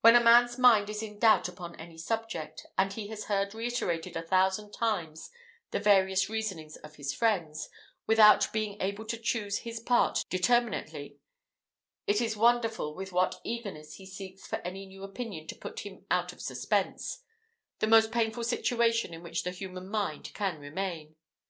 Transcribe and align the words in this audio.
When 0.00 0.16
a 0.16 0.24
man's 0.24 0.56
mind 0.56 0.88
is 0.88 1.02
in 1.02 1.18
doubt 1.18 1.46
upon 1.46 1.76
any 1.78 1.98
subject, 1.98 2.64
and 2.78 2.90
he 2.90 3.08
has 3.08 3.24
heard 3.24 3.52
reiterated 3.54 4.16
a 4.16 4.22
thousand 4.22 4.72
times 4.72 5.28
the 5.72 5.78
various 5.78 6.30
reasonings 6.30 6.76
of 6.76 6.94
his 6.94 7.12
friends, 7.12 7.68
without 8.06 8.50
being 8.54 8.80
able 8.80 9.04
to 9.04 9.18
choose 9.18 9.58
his 9.58 9.78
part 9.78 10.24
determinately, 10.30 11.18
it 12.06 12.22
is 12.22 12.34
wonderful 12.34 12.94
with 12.94 13.12
what 13.12 13.42
eagerness 13.44 13.96
he 13.96 14.06
seeks 14.06 14.46
for 14.46 14.56
any 14.64 14.86
new 14.86 15.02
opinion 15.04 15.46
to 15.48 15.54
put 15.54 15.80
him 15.80 16.06
out 16.10 16.32
of 16.32 16.40
suspense 16.40 17.22
the 17.80 17.86
most 17.86 18.10
painful 18.10 18.44
situation 18.44 19.12
in 19.12 19.22
which 19.22 19.42
the 19.42 19.50
human 19.50 19.86
mind 19.86 20.32
can 20.32 20.60
remain. 20.60 21.14